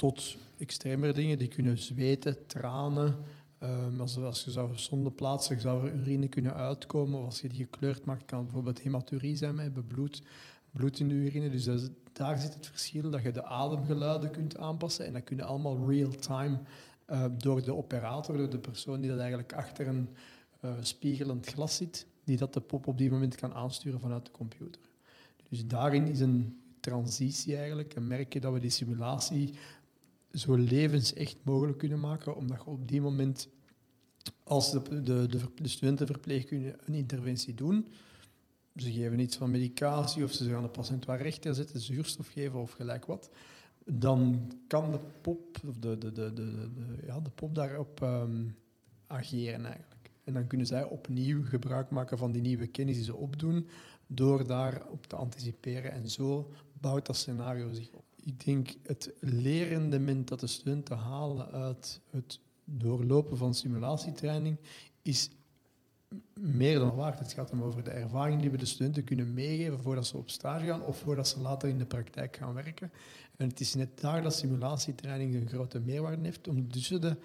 tot 0.00 0.36
extremere 0.58 1.12
dingen. 1.12 1.38
Die 1.38 1.48
kunnen 1.48 1.78
zweten, 1.78 2.46
tranen. 2.46 3.16
Um, 3.62 4.00
als, 4.00 4.16
als, 4.16 4.44
je 4.44 4.50
zou 4.50 4.78
zonde 4.78 5.10
plaatsen, 5.10 5.60
zou 5.60 5.86
er 5.86 5.94
urine 5.94 6.28
kunnen 6.28 6.54
uitkomen. 6.54 7.18
Of 7.18 7.24
als 7.24 7.40
je 7.40 7.48
die 7.48 7.58
gekleurd 7.58 8.04
maakt, 8.04 8.24
kan 8.24 8.44
bijvoorbeeld 8.44 8.80
hematurie 8.80 9.36
zijn 9.36 9.54
met 9.54 9.88
bloed, 9.88 10.22
bloed 10.70 10.98
in 10.98 11.08
de 11.08 11.14
urine. 11.14 11.50
Dus 11.50 11.64
dat 11.64 11.80
is, 11.80 11.88
daar 12.12 12.38
zit 12.38 12.54
het 12.54 12.66
verschil, 12.66 13.10
dat 13.10 13.22
je 13.22 13.32
de 13.32 13.44
ademgeluiden 13.44 14.30
kunt 14.30 14.56
aanpassen. 14.56 15.06
En 15.06 15.12
dat 15.12 15.24
kunnen 15.24 15.46
allemaal 15.46 15.88
real-time 15.88 16.58
uh, 17.10 17.24
door 17.38 17.62
de 17.62 17.74
operator, 17.74 18.36
door 18.36 18.50
de 18.50 18.58
persoon 18.58 19.00
die 19.00 19.10
dat 19.10 19.18
eigenlijk 19.18 19.52
achter 19.52 19.86
een 19.88 20.08
uh, 20.64 20.72
spiegelend 20.80 21.46
glas 21.46 21.76
zit, 21.76 22.06
die 22.24 22.36
dat 22.36 22.54
de 22.54 22.60
pop 22.60 22.86
op 22.86 22.98
die 22.98 23.10
moment 23.10 23.34
kan 23.34 23.54
aansturen 23.54 24.00
vanuit 24.00 24.24
de 24.24 24.30
computer. 24.30 24.82
Dus 25.48 25.66
daarin 25.66 26.06
is 26.06 26.20
een 26.20 26.60
transitie 26.80 27.56
eigenlijk. 27.56 27.94
En 27.94 28.06
merk 28.06 28.32
je 28.32 28.40
dat 28.40 28.52
we 28.52 28.60
die 28.60 28.70
simulatie 28.70 29.54
zo 30.32 30.54
levensecht 30.54 31.36
mogelijk 31.42 31.78
kunnen 31.78 32.00
maken, 32.00 32.36
omdat 32.36 32.58
je 32.64 32.70
op 32.70 32.88
die 32.88 33.00
moment 33.00 33.48
Als 34.44 34.70
de, 34.70 35.02
de, 35.02 35.26
de, 35.26 35.40
de 35.54 35.68
studentenverpleegkundigen 35.68 36.78
een 36.84 36.94
interventie 36.94 37.54
doen, 37.54 37.86
ze 38.76 38.92
geven 38.92 39.18
iets 39.18 39.36
van 39.36 39.50
medicatie 39.50 40.24
of 40.24 40.32
ze 40.32 40.48
gaan 40.48 40.62
de 40.62 40.68
patiënt 40.68 41.04
wat 41.04 41.20
rechter 41.20 41.54
zetten, 41.54 41.80
zuurstof 41.80 42.28
geven 42.28 42.60
of 42.60 42.72
gelijk 42.72 43.06
wat, 43.06 43.30
dan 43.84 44.52
kan 44.66 44.90
de 44.90 44.98
pop, 45.20 45.60
of 45.66 45.76
de, 45.76 45.98
de, 45.98 46.12
de, 46.12 46.32
de, 46.32 46.68
ja, 47.06 47.20
de 47.20 47.30
pop 47.30 47.54
daarop 47.54 48.02
ehm, 48.02 48.46
ageren 49.06 49.64
eigenlijk. 49.64 50.10
En 50.24 50.32
dan 50.32 50.46
kunnen 50.46 50.66
zij 50.66 50.84
opnieuw 50.84 51.44
gebruik 51.44 51.90
maken 51.90 52.18
van 52.18 52.32
die 52.32 52.42
nieuwe 52.42 52.66
kennis 52.66 52.96
die 52.96 53.04
ze 53.04 53.16
opdoen, 53.16 53.68
door 54.06 54.46
daarop 54.46 55.06
te 55.06 55.16
anticiperen. 55.16 55.92
En 55.92 56.10
zo 56.10 56.52
bouwt 56.80 57.06
dat 57.06 57.16
scenario 57.16 57.72
zich 57.72 57.90
op. 57.92 58.04
Ik 58.24 58.44
denk 58.44 58.74
het 58.82 59.12
leerrendement 59.20 60.28
dat 60.28 60.40
de 60.40 60.46
studenten 60.46 60.96
halen 60.96 61.50
uit 61.50 62.00
het 62.10 62.40
doorlopen 62.64 63.36
van 63.36 63.54
simulatietraining 63.54 64.56
is 65.02 65.30
meer 66.34 66.78
dan 66.78 66.94
waard. 66.94 67.18
Het 67.18 67.32
gaat 67.32 67.50
om 67.50 67.62
over 67.62 67.84
de 67.84 67.90
ervaring 67.90 68.40
die 68.40 68.50
we 68.50 68.56
de 68.56 68.64
studenten 68.64 69.04
kunnen 69.04 69.34
meegeven 69.34 69.80
voordat 69.80 70.06
ze 70.06 70.16
op 70.16 70.30
stage 70.30 70.66
gaan 70.66 70.82
of 70.82 70.98
voordat 70.98 71.28
ze 71.28 71.40
later 71.40 71.68
in 71.68 71.78
de 71.78 71.86
praktijk 71.86 72.36
gaan 72.36 72.54
werken. 72.54 72.92
En 73.36 73.48
het 73.48 73.60
is 73.60 73.74
net 73.74 74.00
daar 74.00 74.22
dat 74.22 74.34
simulatietraining 74.34 75.34
een 75.34 75.48
grote 75.48 75.80
meerwaarde 75.80 76.22
heeft 76.22 76.48
om 76.48 76.70
tussen 76.70 77.00
de, 77.00 77.16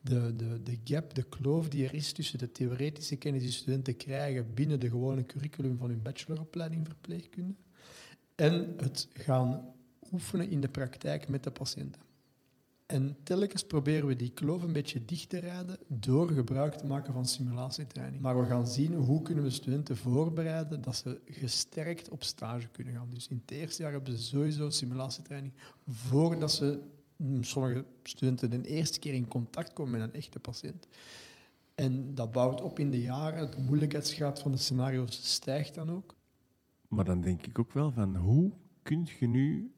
de, 0.00 0.36
de, 0.36 0.62
de 0.62 0.78
gap, 0.84 1.14
de 1.14 1.22
kloof 1.22 1.68
die 1.68 1.84
er 1.84 1.94
is 1.94 2.12
tussen 2.12 2.38
de 2.38 2.52
theoretische 2.52 3.16
kennis 3.16 3.42
die 3.42 3.52
studenten 3.52 3.96
krijgen 3.96 4.54
binnen 4.54 4.80
de 4.80 4.88
gewone 4.88 5.26
curriculum 5.26 5.76
van 5.76 5.88
hun 5.88 6.02
bacheloropleiding 6.02 6.86
verpleegkunde 6.86 7.54
en 8.34 8.74
het 8.76 9.08
gaan 9.12 9.73
oefenen 10.14 10.50
in 10.50 10.60
de 10.60 10.68
praktijk 10.68 11.28
met 11.28 11.44
de 11.44 11.50
patiënten. 11.50 12.00
En 12.86 13.16
telkens 13.22 13.64
proberen 13.64 14.06
we 14.06 14.16
die 14.16 14.30
kloof 14.30 14.62
een 14.62 14.72
beetje 14.72 15.04
dicht 15.04 15.28
te 15.28 15.38
rijden 15.38 15.78
door 15.86 16.30
gebruik 16.30 16.74
te 16.74 16.86
maken 16.86 17.12
van 17.12 17.26
simulatietraining. 17.26 18.22
Maar 18.22 18.40
we 18.40 18.46
gaan 18.46 18.66
zien 18.66 18.94
hoe 18.94 19.22
kunnen 19.22 19.44
we 19.44 19.50
studenten 19.50 19.96
voorbereiden 19.96 20.82
dat 20.82 20.96
ze 20.96 21.20
gesterkt 21.24 22.08
op 22.08 22.22
stage 22.22 22.68
kunnen 22.68 22.94
gaan. 22.94 23.10
Dus 23.10 23.28
in 23.28 23.40
het 23.46 23.50
eerste 23.50 23.82
jaar 23.82 23.92
hebben 23.92 24.18
ze 24.18 24.24
sowieso 24.24 24.70
simulatietraining 24.70 25.52
voordat 25.88 26.52
ze 26.52 26.80
mm, 27.16 27.42
sommige 27.42 27.84
studenten 28.02 28.50
de 28.50 28.68
eerste 28.68 28.98
keer 28.98 29.14
in 29.14 29.28
contact 29.28 29.72
komen 29.72 29.92
met 29.92 30.00
een 30.00 30.14
echte 30.14 30.40
patiënt. 30.40 30.86
En 31.74 32.14
dat 32.14 32.32
bouwt 32.32 32.60
op 32.60 32.78
in 32.78 32.90
de 32.90 33.00
jaren. 33.00 33.50
De 33.50 33.60
moeilijkheidsgraad 33.60 34.40
van 34.40 34.52
de 34.52 34.58
scenario's 34.58 35.32
stijgt 35.32 35.74
dan 35.74 35.90
ook. 35.90 36.14
Maar 36.88 37.04
dan 37.04 37.20
denk 37.20 37.46
ik 37.46 37.58
ook 37.58 37.72
wel 37.72 37.92
van 37.92 38.16
hoe 38.16 38.52
kun 38.82 39.08
je 39.18 39.26
nu 39.26 39.74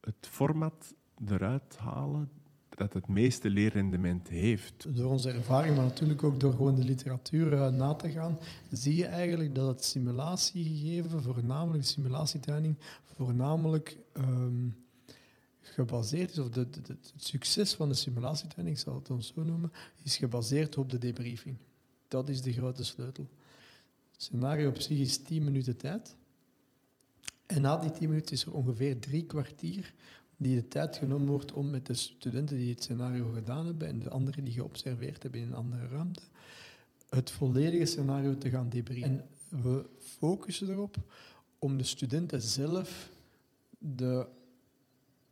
het 0.00 0.26
format 0.26 0.94
eruit 1.26 1.76
halen 1.76 2.30
dat 2.68 2.92
het 2.92 3.08
meeste 3.08 3.50
leerrendement 3.50 4.28
heeft? 4.28 4.96
Door 4.96 5.10
onze 5.10 5.30
ervaring, 5.30 5.76
maar 5.76 5.84
natuurlijk 5.84 6.22
ook 6.22 6.40
door 6.40 6.52
gewoon 6.52 6.74
de 6.74 6.84
literatuur 6.84 7.52
eh, 7.52 7.68
na 7.70 7.94
te 7.94 8.10
gaan, 8.10 8.38
zie 8.70 8.96
je 8.96 9.06
eigenlijk 9.06 9.54
dat 9.54 9.68
het 9.68 9.84
simulatiegegeven, 9.84 11.22
voornamelijk 11.22 11.84
simulatietraining, 11.84 12.76
voornamelijk 13.16 13.98
ehm, 14.12 14.68
gebaseerd 15.60 16.30
is, 16.30 16.38
of 16.38 16.48
de- 16.48 16.66
het 16.86 17.12
succes 17.16 17.74
van 17.74 17.88
de 17.88 17.94
simulatietraining, 17.94 18.76
ik 18.76 18.82
zal 18.82 18.94
het 18.94 19.10
ons 19.10 19.32
zo 19.34 19.42
noemen, 19.42 19.72
is 20.02 20.16
gebaseerd 20.16 20.76
op 20.78 20.90
de 20.90 20.98
debriefing. 20.98 21.56
Dat 22.08 22.28
is 22.28 22.42
de 22.42 22.52
grote 22.52 22.84
sleutel. 22.84 23.28
Het 24.12 24.22
scenario 24.22 24.68
op 24.68 24.80
zich 24.80 24.98
is 24.98 25.18
10 25.22 25.44
minuten 25.44 25.76
tijd. 25.76 26.16
En 27.50 27.60
na 27.60 27.76
die 27.76 27.90
10 27.90 28.08
minuten 28.08 28.32
is 28.32 28.44
er 28.44 28.52
ongeveer 28.52 28.98
drie 28.98 29.24
kwartier 29.26 29.94
die 30.36 30.54
de 30.54 30.68
tijd 30.68 30.96
genomen 30.96 31.28
wordt 31.28 31.52
om 31.52 31.70
met 31.70 31.86
de 31.86 31.94
studenten 31.94 32.56
die 32.56 32.70
het 32.70 32.82
scenario 32.82 33.30
gedaan 33.30 33.66
hebben 33.66 33.88
en 33.88 33.98
de 33.98 34.10
anderen 34.10 34.44
die 34.44 34.54
geobserveerd 34.54 35.22
hebben 35.22 35.40
in 35.40 35.46
een 35.46 35.54
andere 35.54 35.88
ruimte, 35.88 36.22
het 37.08 37.30
volledige 37.30 37.84
scenario 37.84 38.38
te 38.38 38.50
gaan 38.50 38.68
debriefen. 38.68 39.10
En 39.10 39.26
we 39.62 39.84
focussen 39.98 40.70
erop 40.70 40.96
om 41.58 41.78
de 41.78 41.84
studenten 41.84 42.42
zelf 42.42 43.10
de 43.78 44.26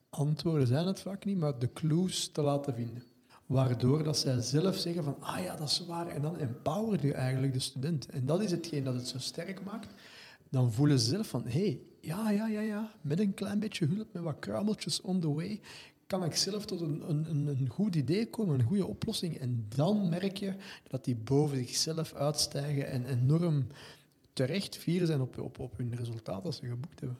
antwoorden 0.08 0.66
zijn 0.66 0.87
het 0.87 1.00
vaak 1.00 1.25
niet, 1.25 1.38
maar 1.38 1.58
de 1.58 1.72
clues 1.72 2.28
te 2.28 2.42
laten 2.42 2.75
vinden. 2.75 3.02
Waardoor 3.46 4.02
dat 4.02 4.18
zij 4.18 4.40
zelf 4.40 4.76
zeggen 4.76 5.04
van, 5.04 5.16
ah 5.20 5.42
ja, 5.42 5.56
dat 5.56 5.68
is 5.68 5.87
waar. 5.87 6.06
En 6.06 6.22
dan 6.22 6.38
empower 6.38 7.06
je 7.06 7.14
eigenlijk 7.14 7.52
de 7.52 7.58
student. 7.58 8.08
En 8.08 8.26
dat 8.26 8.42
is 8.42 8.50
hetgeen 8.50 8.84
dat 8.84 8.94
het 8.94 9.08
zo 9.08 9.18
sterk 9.18 9.64
maakt. 9.64 9.94
Dan 10.50 10.72
voelen 10.72 10.98
ze 10.98 11.08
zelf 11.08 11.28
van, 11.28 11.42
hé, 11.46 11.60
hey, 11.60 11.80
ja, 12.08 12.30
ja, 12.30 12.46
ja, 12.46 12.60
ja, 12.60 12.90
met 13.00 13.20
een 13.20 13.34
klein 13.34 13.58
beetje 13.58 13.86
hulp, 13.86 14.12
met 14.12 14.22
wat 14.22 14.38
krabbeltjes 14.38 15.00
on 15.00 15.20
the 15.20 15.32
way, 15.32 15.60
kan 16.06 16.24
ik 16.24 16.36
zelf 16.36 16.64
tot 16.66 16.80
een, 16.80 17.10
een, 17.10 17.46
een- 17.46 17.68
goed 17.68 17.94
idee 17.94 18.30
komen, 18.30 18.58
een 18.60 18.66
goede 18.66 18.86
oplossing. 18.86 19.36
En 19.38 19.66
dan 19.76 20.08
merk 20.08 20.36
je 20.36 20.54
dat 20.88 21.04
die 21.04 21.16
boven 21.16 21.56
zichzelf 21.56 22.14
uitstijgen 22.14 22.86
en 22.90 23.04
enorm 23.04 23.66
terecht 24.32 24.76
fier 24.76 25.06
zijn 25.06 25.20
op, 25.20 25.38
op, 25.38 25.58
op 25.58 25.76
hun 25.76 25.94
resultaat 25.96 26.42
dat 26.44 26.54
ze 26.54 26.66
geboekt 26.66 27.00
hebben. 27.00 27.18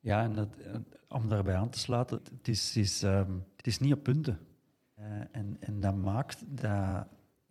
Ja, 0.00 0.22
en 0.22 0.34
dat, 0.34 0.48
eh, 0.56 0.74
om 1.08 1.28
daarbij 1.28 1.54
aan 1.56 1.70
te 1.70 1.78
sluiten, 1.78 2.20
het 2.36 2.48
is, 2.48 2.76
is, 2.76 3.02
ehm, 3.02 3.32
het 3.56 3.66
is 3.66 3.78
niet 3.78 3.92
op 3.92 4.02
punten. 4.02 4.38
Eh, 4.94 5.04
en, 5.32 5.56
en 5.60 5.80
dat 5.80 5.96
maakt 5.96 6.44
dat 6.48 7.06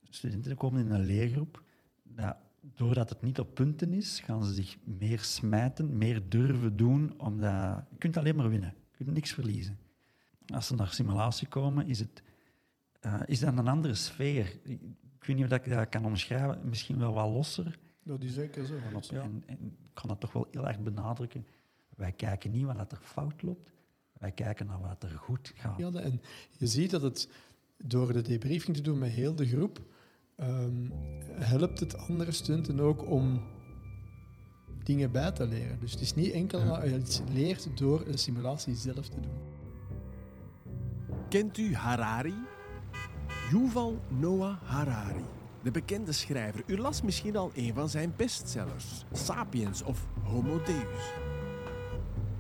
studenten 0.09 0.55
komen 0.55 0.85
in 0.85 0.91
een 0.91 1.05
leergroep, 1.05 1.63
dat 2.03 2.35
doordat 2.75 3.09
het 3.09 3.21
niet 3.21 3.39
op 3.39 3.53
punten 3.55 3.93
is, 3.93 4.19
gaan 4.19 4.43
ze 4.43 4.53
zich 4.53 4.77
meer 4.83 5.19
smijten, 5.19 5.97
meer 5.97 6.29
durven 6.29 6.77
doen, 6.77 7.13
omdat 7.19 7.83
je 7.89 7.97
kunt 7.97 8.17
alleen 8.17 8.35
maar 8.35 8.49
winnen. 8.49 8.73
Je 8.97 9.03
kunt 9.03 9.15
niks 9.15 9.33
verliezen. 9.33 9.77
Als 10.47 10.67
ze 10.67 10.75
naar 10.75 10.93
simulatie 10.93 11.47
komen, 11.47 11.87
is 11.87 11.99
het 11.99 12.23
eh, 12.99 13.21
is 13.25 13.39
dat 13.39 13.57
een 13.57 13.67
andere 13.67 13.93
sfeer. 13.93 14.59
Ik 14.63 15.25
weet 15.25 15.35
niet 15.35 15.45
of 15.45 15.51
ik 15.51 15.69
dat 15.69 15.89
kan 15.89 16.05
omschrijven, 16.05 16.69
misschien 16.69 16.99
wel 16.99 17.13
wat 17.13 17.29
losser. 17.29 17.79
Dat 18.03 18.23
is 18.23 18.33
zeker 18.33 18.65
zo. 18.65 18.75
Ja. 19.09 19.21
en, 19.21 19.43
en 19.45 19.57
ik 19.65 19.93
kan 19.93 20.07
dat 20.07 20.19
toch 20.19 20.31
wel 20.31 20.47
heel 20.51 20.67
erg 20.67 20.79
benadrukken. 20.79 21.45
Wij 21.95 22.11
kijken 22.11 22.51
niet 22.51 22.65
wat 22.65 22.91
er 22.91 22.99
fout 23.01 23.41
loopt, 23.41 23.71
wij 24.13 24.31
kijken 24.31 24.65
naar 24.65 24.81
wat 24.81 25.03
er 25.03 25.09
goed 25.09 25.51
gaat. 25.55 25.77
Ja, 25.77 25.91
en 25.91 26.21
je 26.57 26.67
ziet 26.67 26.89
dat 26.89 27.01
het 27.01 27.29
door 27.77 28.13
de 28.13 28.21
debriefing 28.21 28.75
te 28.75 28.83
doen 28.83 28.97
met 28.97 29.11
heel 29.11 29.35
de 29.35 29.45
groep, 29.45 29.81
ehm, 30.37 30.89
helpt 31.31 31.79
het 31.79 31.97
andere 31.97 32.31
studenten 32.31 32.79
ook 32.79 33.09
om 33.09 33.41
dingen 34.83 35.11
bij 35.11 35.31
te 35.31 35.47
leren. 35.47 35.79
Dus 35.79 35.91
het 35.91 36.01
is 36.01 36.15
niet 36.15 36.31
enkel 36.31 36.65
dat 36.65 36.83
je 36.83 36.97
iets 36.97 37.21
leert 37.33 37.77
door 37.77 38.05
de 38.05 38.17
simulatie 38.17 38.75
zelf 38.75 39.07
te 39.07 39.19
doen. 39.19 39.55
Kent 41.29 41.57
u 41.57 41.75
Harari? 41.75 42.35
Yuval 43.51 43.99
Noah 44.07 44.55
Harari, 44.63 45.25
de 45.63 45.71
bekende 45.71 46.11
schrijver. 46.11 46.63
U 46.65 46.77
las 46.77 47.01
misschien 47.01 47.35
al 47.35 47.51
een 47.55 47.73
van 47.73 47.89
zijn 47.89 48.13
bestsellers, 48.15 49.05
Sapiens 49.11 49.83
of 49.83 50.05
Homo 50.23 50.63
Deus. 50.63 51.13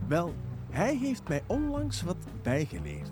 Wel, 0.07 0.33
hij 0.69 0.97
heeft 0.97 1.27
mij 1.27 1.43
onlangs 1.47 2.01
wat 2.01 2.17
bijgeleerd. 2.41 3.11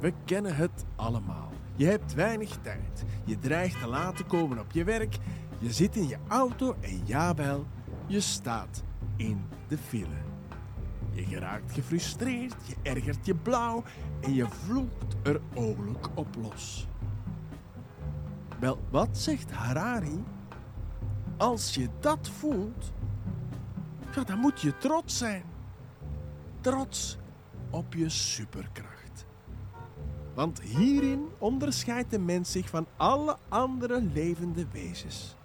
We 0.00 0.12
kennen 0.24 0.56
het 0.56 0.84
allemaal. 0.96 1.52
Je 1.82 1.88
hebt 1.88 2.14
weinig 2.14 2.58
tijd. 2.62 3.04
Je 3.24 3.38
dreigt 3.38 3.80
te 3.80 3.86
laat 3.86 4.16
te 4.16 4.24
komen 4.24 4.58
op 4.58 4.72
je 4.72 4.84
werk. 4.84 5.18
Je 5.58 5.72
zit 5.72 5.96
in 5.96 6.08
je 6.08 6.16
auto 6.28 6.76
en 6.80 7.00
jawel, 7.04 7.66
je 8.06 8.20
staat 8.20 8.82
in 9.16 9.44
de 9.68 9.78
file. 9.78 10.20
Je 11.10 11.24
geraakt 11.24 11.72
gefrustreerd, 11.72 12.54
je 12.66 12.74
ergert 12.82 13.26
je 13.26 13.34
blauw 13.34 13.82
en 14.20 14.34
je 14.34 14.46
vloekt 14.48 15.16
er 15.22 15.40
ooglijk 15.54 16.08
op 16.14 16.36
los. 16.42 16.88
Wel, 18.58 18.78
wat 18.90 19.18
zegt 19.18 19.50
Harari? 19.50 20.24
Als 21.36 21.74
je 21.74 21.88
dat 22.00 22.28
voelt, 22.28 22.92
ja, 24.14 24.24
dan 24.24 24.38
moet 24.38 24.60
je 24.60 24.78
trots 24.78 25.18
zijn. 25.18 25.44
Trots 26.60 27.18
op 27.70 27.94
je 27.94 28.08
superkracht. 28.08 28.91
Want 30.34 30.60
hierin 30.60 31.28
onderscheidt 31.38 32.10
de 32.10 32.18
mens 32.18 32.52
zich 32.52 32.68
van 32.68 32.86
alle 32.96 33.36
andere 33.48 34.02
levende 34.02 34.66
wezens. 34.72 35.36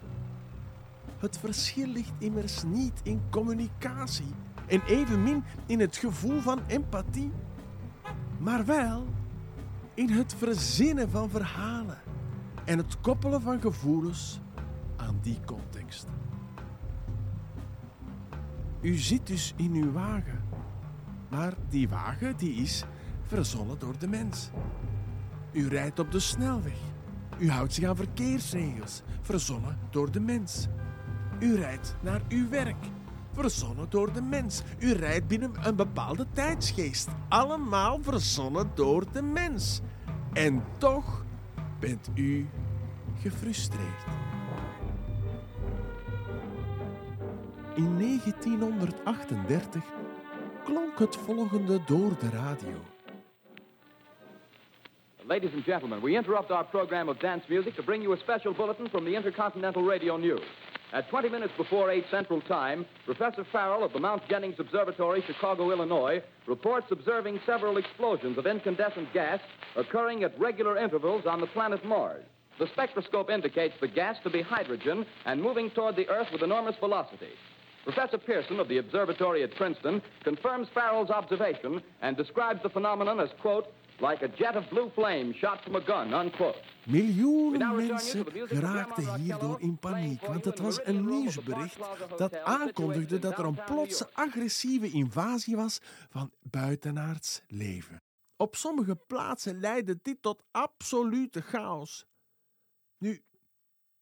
Het 1.18 1.38
verschil 1.38 1.86
ligt 1.86 2.12
immers 2.18 2.62
niet 2.62 3.00
in 3.02 3.20
communicatie 3.30 4.34
en 4.66 4.82
evenmin 4.86 5.44
in 5.66 5.80
het 5.80 5.96
gevoel 5.96 6.40
van 6.40 6.60
empathie, 6.66 7.32
maar 8.38 8.64
wel 8.64 9.06
in 9.94 10.08
het 10.08 10.34
verzinnen 10.34 11.10
van 11.10 11.30
verhalen 11.30 11.98
en 12.64 12.78
het 12.78 13.00
koppelen 13.00 13.40
van 13.40 13.60
gevoelens 13.60 14.40
aan 14.96 15.18
die 15.22 15.38
context. 15.44 16.06
U 18.80 18.94
zit 18.96 19.26
dus 19.26 19.52
in 19.56 19.74
uw 19.74 19.92
wagen, 19.92 20.44
maar 21.28 21.54
die 21.68 21.88
wagen 21.88 22.36
die 22.36 22.54
is 22.54 22.84
verzonnen 23.28 23.78
door 23.78 23.98
de 23.98 24.08
mens. 24.08 24.50
U 25.52 25.68
rijdt 25.68 25.98
op 25.98 26.12
de 26.12 26.20
snelweg. 26.20 26.78
U 27.38 27.50
houdt 27.50 27.74
zich 27.74 27.88
aan 27.88 27.96
verkeersregels, 27.96 29.02
verzonnen 29.20 29.78
door 29.90 30.10
de 30.10 30.20
mens. 30.20 30.66
U 31.38 31.56
rijdt 31.56 31.96
naar 32.00 32.20
uw 32.28 32.48
werk, 32.48 32.86
verzonnen 33.32 33.86
door 33.90 34.12
de 34.12 34.22
mens. 34.22 34.62
U 34.78 34.92
rijdt 34.92 35.26
binnen 35.26 35.52
een 35.62 35.76
bepaalde 35.76 36.26
tijdsgeest, 36.32 37.08
allemaal 37.28 37.98
verzonnen 38.02 38.70
door 38.74 39.12
de 39.12 39.22
mens. 39.22 39.80
En 40.32 40.64
toch 40.78 41.24
bent 41.80 42.08
u 42.14 42.48
gefrustreerd. 43.20 44.04
In 47.74 47.98
1938 47.98 49.82
klonk 50.64 50.98
het 50.98 51.16
volgende 51.16 51.80
door 51.86 52.18
de 52.18 52.30
radio. 52.30 52.97
Ladies 55.28 55.50
and 55.52 55.62
gentlemen, 55.62 56.00
we 56.00 56.16
interrupt 56.16 56.50
our 56.50 56.64
program 56.64 57.10
of 57.10 57.20
dance 57.20 57.44
music 57.50 57.76
to 57.76 57.82
bring 57.82 58.00
you 58.00 58.14
a 58.14 58.20
special 58.20 58.54
bulletin 58.54 58.88
from 58.88 59.04
the 59.04 59.14
Intercontinental 59.14 59.82
Radio 59.82 60.16
News. 60.16 60.40
At 60.94 61.10
20 61.10 61.28
minutes 61.28 61.52
before 61.58 61.90
8 61.90 62.02
Central 62.10 62.40
Time, 62.40 62.86
Professor 63.04 63.44
Farrell 63.52 63.84
of 63.84 63.92
the 63.92 63.98
Mount 63.98 64.22
Jennings 64.26 64.58
Observatory, 64.58 65.22
Chicago, 65.26 65.70
Illinois, 65.70 66.22
reports 66.46 66.86
observing 66.90 67.40
several 67.44 67.76
explosions 67.76 68.38
of 68.38 68.46
incandescent 68.46 69.12
gas 69.12 69.38
occurring 69.76 70.24
at 70.24 70.40
regular 70.40 70.78
intervals 70.78 71.26
on 71.26 71.42
the 71.42 71.46
planet 71.48 71.84
Mars. 71.84 72.24
The 72.58 72.68
spectroscope 72.72 73.28
indicates 73.28 73.74
the 73.82 73.88
gas 73.88 74.16
to 74.22 74.30
be 74.30 74.40
hydrogen 74.40 75.04
and 75.26 75.42
moving 75.42 75.68
toward 75.72 75.96
the 75.96 76.08
Earth 76.08 76.28
with 76.32 76.42
enormous 76.42 76.76
velocity. 76.80 77.34
Professor 77.84 78.16
Pearson 78.16 78.60
of 78.60 78.68
the 78.68 78.78
observatory 78.78 79.42
at 79.42 79.54
Princeton 79.56 80.00
confirms 80.24 80.68
Farrell's 80.72 81.10
observation 81.10 81.82
and 82.00 82.16
describes 82.16 82.62
the 82.62 82.70
phenomenon 82.70 83.20
as, 83.20 83.28
quote, 83.42 83.66
like 84.00 84.24
a 84.24 84.28
jet 84.36 84.56
of 84.56 84.68
blue 84.68 84.90
flame 84.90 85.32
shot 85.34 85.62
from 85.62 85.74
a 85.74 85.80
gun, 85.80 86.14
unquote. 86.14 86.60
Miljoenen 86.86 87.76
mensen 87.76 88.26
geraakten 88.32 89.14
hierdoor 89.14 89.60
in 89.60 89.78
paniek, 89.78 90.26
want 90.26 90.44
het 90.44 90.58
was 90.58 90.80
een 90.84 91.04
nieuwsbericht 91.04 91.78
dat 92.16 92.42
aankondigde 92.42 93.18
dat 93.18 93.38
er 93.38 93.44
een 93.44 93.64
plotse 93.64 94.08
agressieve 94.12 94.90
invasie 94.90 95.56
was 95.56 95.80
van 96.08 96.30
buitenaards 96.42 97.42
leven. 97.46 98.02
Op 98.36 98.56
sommige 98.56 98.96
plaatsen 98.96 99.60
leidde 99.60 99.98
dit 100.02 100.22
tot 100.22 100.42
absolute 100.50 101.40
chaos. 101.40 102.06
Nu, 102.98 103.22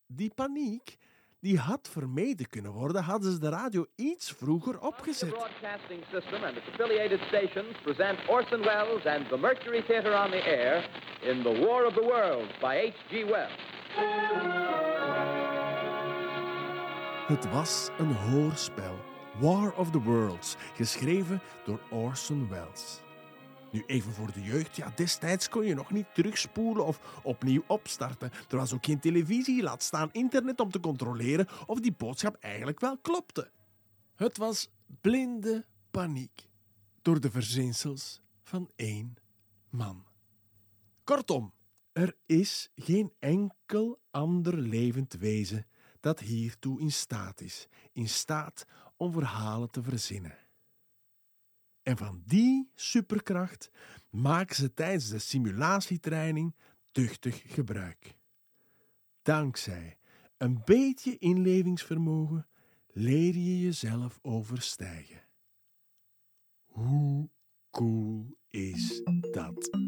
die 0.07 0.31
paniek 0.35 0.97
die 1.47 1.59
had 1.59 1.89
vermeden 1.93 2.49
kunnen 2.49 2.73
worden, 2.73 3.03
hadden 3.03 3.33
ze 3.33 3.39
de 3.39 3.49
radio 3.49 3.87
iets 3.97 4.33
vroeger 4.33 4.81
opgezet. 4.81 5.29
Broadcasting 5.29 6.03
System 6.13 6.45
and 6.45 6.57
its 6.57 6.69
affiliated 6.73 7.21
stations 7.21 7.77
present 7.83 8.19
Orson 8.29 8.63
Welles 8.63 9.07
and 9.07 9.29
the 9.29 9.37
Mercury 9.37 9.83
Theater 9.83 10.25
on 10.25 10.31
the 10.31 10.43
Air 10.43 10.91
in 11.23 11.43
The 11.43 11.65
War 11.67 11.87
of 11.87 11.95
the 11.95 12.03
Worlds 12.03 12.59
by 12.61 12.75
H.G. 12.75 13.25
Wells. 13.25 13.75
Het 17.27 17.51
was 17.51 17.91
een 17.99 18.13
hoorspel, 18.13 18.95
War 19.41 19.73
of 19.77 19.91
the 19.91 20.03
Worlds, 20.03 20.57
geschreven 20.75 21.43
door 21.65 21.81
Orson 21.91 22.49
Welles. 22.49 23.05
Nu 23.77 23.85
even 23.87 24.13
voor 24.13 24.33
de 24.33 24.43
jeugd, 24.43 24.77
ja, 24.77 24.93
destijds 24.95 25.49
kon 25.49 25.67
je 25.67 25.75
nog 25.75 25.91
niet 25.91 26.15
terugspoelen 26.15 26.87
of 26.87 27.21
opnieuw 27.23 27.63
opstarten. 27.67 28.31
Er 28.49 28.57
was 28.57 28.73
ook 28.73 28.85
geen 28.85 29.01
televisie, 29.01 29.63
laat 29.63 29.83
staan 29.83 30.09
internet 30.13 30.61
om 30.61 30.71
te 30.71 30.81
controleren 30.81 31.49
of 31.67 31.81
die 31.81 31.93
boodschap 31.93 32.37
eigenlijk 32.41 32.81
wel 32.81 32.99
klopte. 32.99 33.51
Het 34.15 34.37
was 34.37 34.71
blinde 35.01 35.67
paniek 35.91 36.49
door 37.03 37.21
de 37.21 37.31
verzinsels 37.31 38.21
van 38.43 38.71
één 38.77 39.17
man. 39.71 40.05
Kortom, 41.05 41.53
er 41.93 42.17
is 42.27 42.71
geen 42.75 43.13
enkel 43.19 44.01
ander 44.11 44.59
levend 44.59 45.13
wezen 45.13 45.67
dat 46.01 46.21
hiertoe 46.21 46.81
in 46.81 46.93
staat 46.93 47.41
is, 47.41 47.67
in 47.93 48.09
staat 48.09 48.67
om 48.97 49.13
verhalen 49.13 49.71
te 49.71 49.83
verzinnen. 49.83 50.46
En 51.87 51.97
van 51.97 52.23
die 52.25 52.71
superkracht 52.75 53.71
maken 54.11 54.57
ze 54.57 54.75
tijdens 54.75 55.09
de 55.09 55.19
simulatietraining 55.19 56.55
tuchtig 56.93 57.43
gebruik. 57.47 58.17
Dankzij 59.23 59.99
een 60.37 60.63
beetje 60.65 61.19
inlevingsvermogen 61.19 62.47
leer 62.93 63.35
je 63.35 63.61
jezelf 63.61 64.19
overstijgen. 64.23 65.23
Hoe 66.67 67.29
cool 67.71 68.37
is 68.49 69.03
dat? 69.31 69.79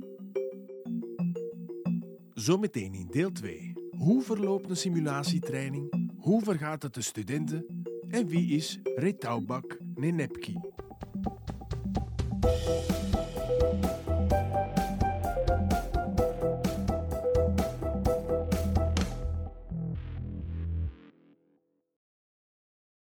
Zometeen 2.35 2.94
in 2.94 3.07
deel 3.07 3.33
2. 3.33 3.73
Hoe 3.90 4.23
verloopt 4.23 4.70
een 4.70 4.77
simulatietraining? 4.77 6.12
Hoe 6.18 6.42
vergaat 6.42 6.83
het 6.83 6.94
de 6.94 7.03
studenten? 7.03 7.85
En 8.09 8.27
wie 8.27 8.57
is 8.57 8.79
Retaubak 8.83 9.79
Nenepki? 9.94 10.61